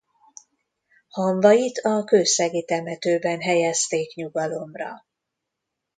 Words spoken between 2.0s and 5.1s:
kőszegi temetőben helyezték nyugalomra.